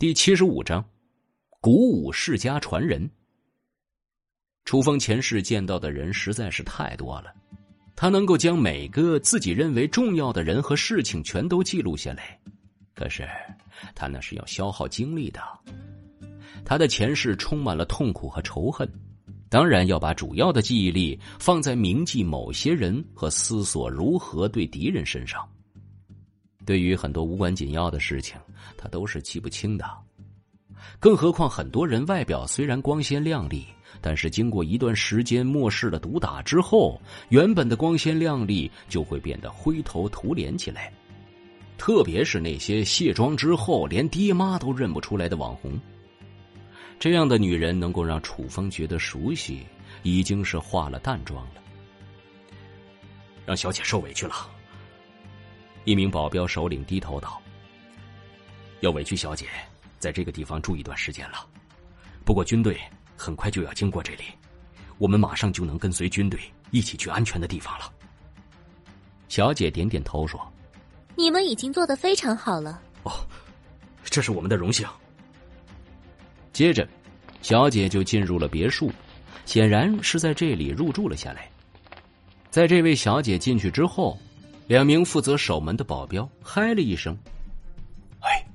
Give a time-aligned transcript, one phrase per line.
[0.00, 0.82] 第七十五章，
[1.60, 3.10] 鼓舞世家传人。
[4.64, 7.30] 楚风前世见到的人实在是太多了，
[7.94, 12.40] 他能够将每个自己认为重要的人和事情全都记录下来，
[12.94, 13.28] 可是
[13.94, 15.42] 他那是要消耗精力的。
[16.64, 18.90] 他的前世充满了痛苦和仇恨，
[19.50, 25.46] 当然要把主要的记忆力放在铭记某些人和思索如何对敌人身上。
[26.64, 28.36] 对于很多无关紧要的事情，
[28.76, 29.84] 他都是记不清的。
[30.98, 33.66] 更何况很多人外表虽然光鲜亮丽，
[34.00, 40.92] 但是经过一段时间末世的毒打之后，原本的光鲜亮丽就会变得灰头土脸起来。
[41.76, 45.80] 特别是那些卸妆之后连爹妈都认不出来的网红，
[46.98, 49.66] 这样的女人能够让楚风觉得熟悉，
[50.02, 51.62] 已经是化了淡妆了。
[53.46, 54.34] 让小姐受委屈了。
[55.90, 57.42] 一名保镖首领低头道
[58.78, 59.48] ：“要委屈小姐
[59.98, 61.44] 在这个地方住一段时间了。
[62.24, 62.78] 不过军队
[63.16, 64.22] 很快就要经过这里，
[64.98, 66.38] 我们马上就能跟随军队
[66.70, 67.92] 一起去安全的地方了。”
[69.26, 70.40] 小姐点点头说
[71.18, 72.80] ：“你们已经做得非常好了。
[73.02, 73.10] ”“哦，
[74.04, 74.86] 这是我们的荣幸。”
[76.54, 76.88] 接着，
[77.42, 78.92] 小姐就进入了别墅，
[79.44, 81.50] 显然是在这里入住了下来。
[82.48, 84.16] 在这位小姐进去之后，
[84.70, 87.18] 两名负责守门的保镖嗨了一声
[88.22, 88.46] ：“哎，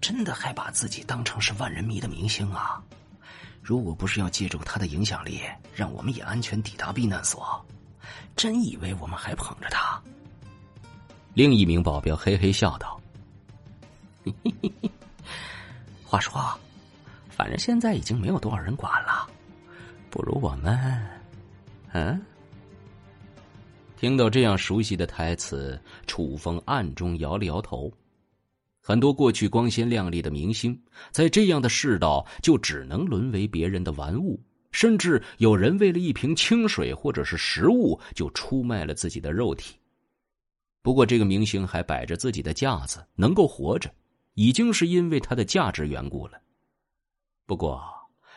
[0.00, 2.82] 真的还把自己当成是万人迷的明星啊！
[3.62, 5.42] 如果不是要借助他的影响力，
[5.76, 7.64] 让我们也安全抵达避难所，
[8.34, 10.02] 真以为我们还捧着他？”
[11.34, 13.00] 另一名保镖嘿嘿笑道
[14.26, 14.90] ：“嘿嘿嘿嘿，
[16.04, 16.52] 话说，
[17.28, 19.24] 反正现在已经没有多少人管了，
[20.10, 21.08] 不如我们……
[21.92, 22.20] 嗯？”
[24.00, 27.92] 听到这样熟悉的台词，楚风暗中摇了摇头。
[28.80, 34.40] 很多过去光鲜亮丽的明星，在这样的世道，就只能沦为别人的玩物。
[34.72, 39.76] 甚至有人为了一瓶清水或者是食物，就出卖了自己的肉体。
[40.80, 43.92] 不过，这个明星还摆着自己的架子，能够活着，
[44.32, 46.40] 已经是因为他的价值缘故了。
[47.44, 47.84] 不过，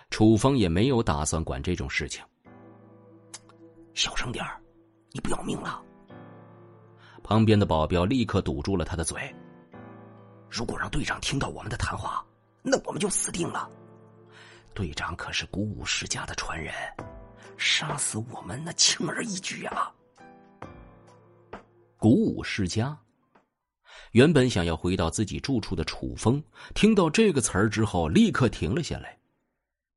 [0.09, 2.21] 楚风也没有打算管这种事情。
[3.93, 4.59] 小声点儿。
[5.15, 5.79] 你不要命了！
[7.23, 9.33] 旁边的保镖立刻堵住了他的嘴。
[10.49, 12.25] 如果让队长听到我们的谈话，
[12.63, 13.69] 那我们就死定了。
[14.73, 16.73] 队长可是古武世家的传人，
[17.57, 19.93] 杀死我们那轻而易举啊！
[21.97, 22.97] 古武世家，
[24.13, 26.43] 原本想要回到自己住处的楚风，
[26.73, 29.15] 听到这个词儿之后，立刻停了下来。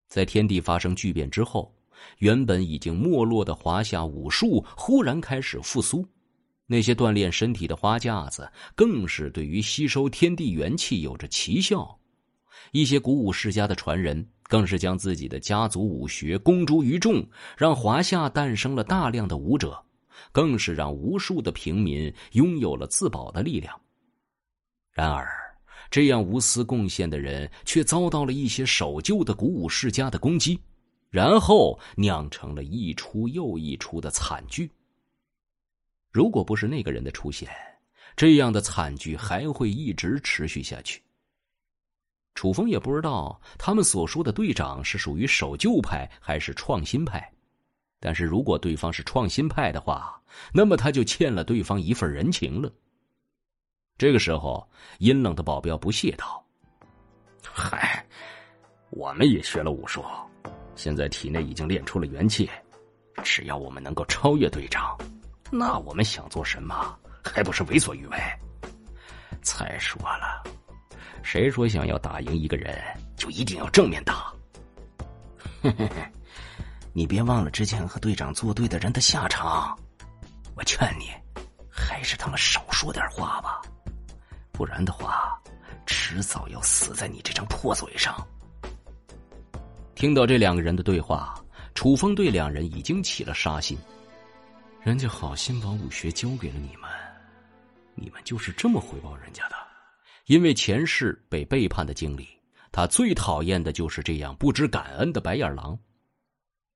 [0.08, 1.74] 在天地发生巨变之后。
[2.18, 6.06] 原本已经没落的华夏武术忽然开始复苏，
[6.66, 11.98] 那些锻炼身体的花架子更是对于吸收天地元气有着奇效。
[12.72, 17.24] 一些鼓舞世家的传人更是将自己的家族武学公诸于众，
[17.56, 19.80] 让华夏诞生了大量的武者，
[20.32, 23.78] 更是让无数的平民拥有了自保的力量。
[24.90, 25.28] 然而，
[25.90, 30.58] 这样无私贡献的人却遭到了一些守旧的鼓舞世家的攻击。
[31.10, 34.70] 然后酿成了一出又一出的惨剧。
[36.10, 37.48] 如果不是那个人的出现，
[38.16, 41.02] 这样的惨剧还会一直持续下去。
[42.34, 47.32] 楚风也不知道他们所说的队长是属于守旧派还是创新派，
[47.98, 50.20] 但是如果对方是创新派的话，
[50.52, 52.70] 那么他就欠了对方一份人情了。
[53.96, 54.68] 这个时候，
[54.98, 56.44] 阴冷的保镖不屑道
[57.42, 58.06] ：“嗨，
[58.90, 60.04] 我们也学了武术。”
[60.76, 62.48] 现在体内已经练出了元气，
[63.24, 64.96] 只要我们能够超越队长，
[65.50, 68.18] 那我们想做什么还不是为所欲为？
[69.42, 70.44] 再说了，
[71.22, 72.78] 谁说想要打赢一个人
[73.16, 74.32] 就一定要正面打？
[75.62, 76.12] 嘿嘿嘿，
[76.92, 79.76] 你别忘了之前和队长作对的人的下场。
[80.54, 81.10] 我劝你，
[81.70, 83.62] 还是他妈少说点话吧，
[84.52, 85.40] 不然的话，
[85.86, 88.14] 迟早要死在你这张破嘴上。
[89.96, 91.34] 听到这两个人的对话，
[91.74, 93.78] 楚风对两人已经起了杀心。
[94.82, 96.90] 人家好心把武学交给了你们，
[97.94, 99.56] 你们就是这么回报人家的？
[100.26, 102.28] 因为前世被背叛的经历，
[102.70, 105.76] 他最讨厌的就是这样不知感恩的白眼狼。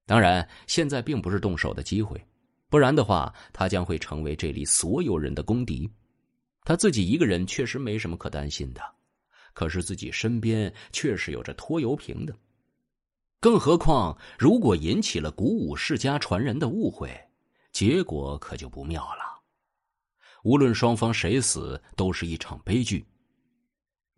[0.07, 2.19] 当然，现在并不是动手的机会，
[2.71, 5.87] 不然的话，他将会成为这里所有人的公敌。
[6.65, 8.81] 他自己一个人确实没什么可担心的，
[9.53, 12.35] 可是自己身边确实有着拖油瓶的。
[13.41, 17.11] 更何况，如果引起了鼓舞世家传人的误会，
[17.73, 19.41] 结果可就不妙了。
[20.43, 23.03] 无论双方谁死，都是一场悲剧。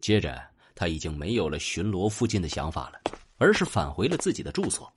[0.00, 0.42] 接着，
[0.74, 3.00] 他已经没有了巡逻附近的想法了，
[3.38, 4.92] 而是返回了自己的住所。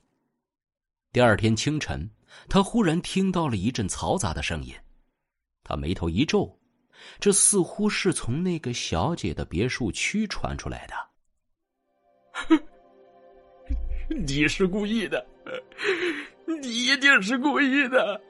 [1.11, 2.09] 第二天清晨，
[2.49, 4.75] 他忽然听到了一阵嘈杂的声音，
[5.63, 6.59] 他眉头一皱，
[7.19, 10.95] 这似乎是从那个小姐的别墅区传出来的。
[12.31, 12.59] 哼
[14.07, 15.25] 你是故意的，
[16.61, 18.21] 你一定是故意的。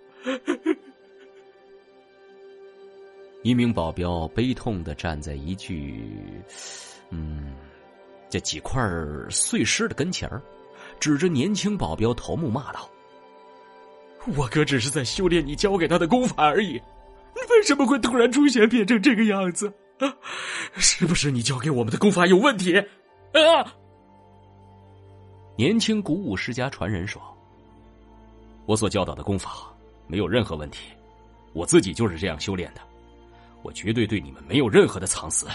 [3.44, 6.04] 一名保镖悲痛的站在一具，
[7.12, 7.54] 嗯，
[8.30, 8.82] 这几块
[9.30, 10.42] 碎尸的跟前儿，
[11.00, 12.90] 指着年轻保镖头目骂道
[14.36, 16.82] ：“我哥只是在修炼你教给他的功法而已，
[17.50, 19.72] 为什么会突然出现变成这个样子？
[20.78, 22.78] 是不是你教给我们的功法有问题？
[22.78, 23.76] 啊！”
[25.58, 27.22] 年轻古武世家传人说
[28.66, 29.74] ：“我所教导的功法
[30.06, 30.90] 没有任何问题，
[31.54, 32.82] 我自己就是这样修炼的。”
[33.64, 35.48] 我绝对对你们没有任何的藏私。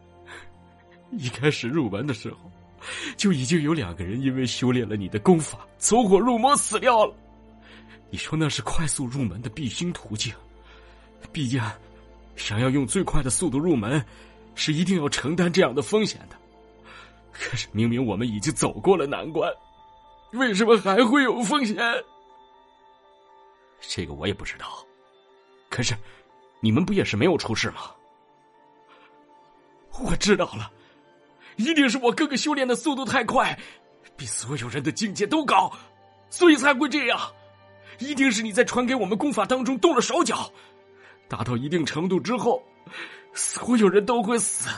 [1.18, 2.38] 一开始入门的时候，
[3.16, 7.12] 就已经有两个人因为修炼了你的功法，走火入魔死掉了。
[8.08, 10.32] 你说那是快速入门的必经途径，
[11.32, 11.60] 毕竟
[12.36, 14.04] 想要用最快的速度入门，
[14.54, 16.36] 是一定要承担这样的风险的。
[17.38, 19.52] 可是明明我们已经走过了难关，
[20.32, 21.76] 为什么还会有风险？
[23.80, 24.84] 这个我也不知道。
[25.70, 25.94] 可是。
[26.60, 27.82] 你们不也是没有出事吗？
[30.00, 30.72] 我知道了，
[31.56, 33.56] 一定是我哥哥修炼的速度太快，
[34.16, 35.70] 比所有人的境界都高，
[36.30, 37.20] 所以才会这样。
[37.98, 40.50] 一定是你在传给我们功法当中动了手脚，
[41.28, 42.62] 达到一定程度之后，
[43.34, 44.70] 所有人都会死。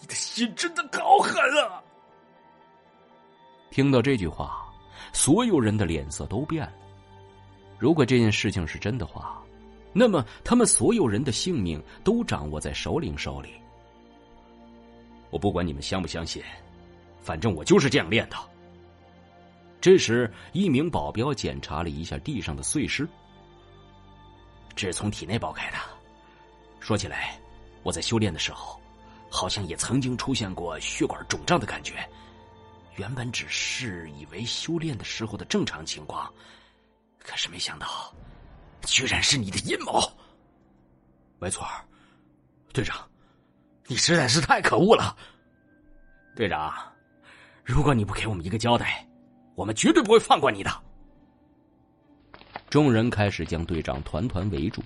[0.00, 1.34] 你的心真的好狠
[1.64, 1.82] 啊！
[3.70, 4.66] 听到这句话，
[5.12, 6.72] 所有人的脸色都变了。
[7.78, 9.42] 如果这件事情是真的话。
[9.90, 13.54] 那么，他们所有人的性命都掌握在首领手里。
[15.30, 16.42] 我不管你们相不相信，
[17.18, 18.36] 反正我就是这样练的。
[19.80, 23.08] 这时，一名保镖检查了一下地上的碎尸，
[24.76, 25.78] 这是从体内爆开的。
[26.80, 27.40] 说起来，
[27.82, 28.78] 我在修炼的时候，
[29.30, 31.94] 好像也曾经出现过血管肿胀的感觉。
[32.96, 36.32] 原本只是以为修炼的时候的正常情况，
[37.18, 38.12] 可是没想到。
[38.86, 40.00] 居然是你的阴谋！
[41.40, 41.66] 没错，
[42.72, 42.96] 队长，
[43.86, 45.16] 你实在是太可恶了。
[46.36, 46.72] 队长，
[47.64, 49.04] 如果你不给我们一个交代，
[49.56, 50.70] 我们绝对不会放过你的。
[52.70, 54.80] 众人开始将队长团团围住，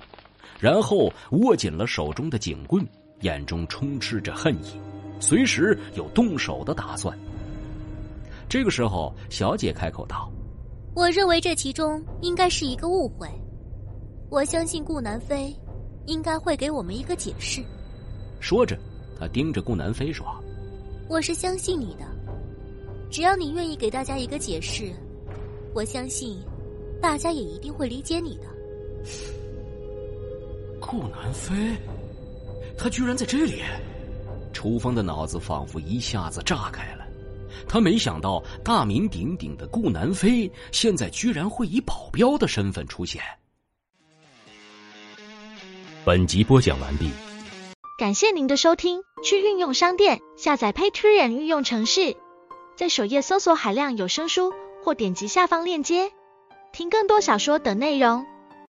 [0.58, 2.84] 然后握紧了手中的警棍，
[3.22, 4.78] 眼中充斥着恨意，
[5.18, 7.16] 随时有动手的打算。
[8.48, 10.30] 这个时候，小姐开口道
[10.94, 13.26] ：“我认为这其中应该是一个误会。”
[14.28, 15.54] 我相信顾南飞
[16.06, 17.62] 应该会给我们一个解释。
[18.40, 18.78] 说着，
[19.18, 20.26] 他盯着顾南飞说
[21.08, 22.04] ：“我是相信你的，
[23.10, 24.92] 只要你愿意给大家一个解释，
[25.74, 26.42] 我相信
[27.00, 28.48] 大家也一定会理解你的。”
[30.80, 31.54] 顾南飞，
[32.76, 33.62] 他居然在这里！
[34.52, 37.06] 楚风的脑子仿佛一下子炸开了，
[37.68, 43.22] 他没想到大名鼎鼎的顾南飞现在居然会以保镖的身份出现。
[46.04, 47.10] 本集播讲完毕，
[47.98, 49.02] 感谢您的收听。
[49.24, 52.16] 去运用商店下载 Patreon 运用城市，
[52.76, 54.52] 在首页搜索海量有声书，
[54.82, 56.10] 或点击下方链接
[56.72, 58.26] 听更多小说等内容。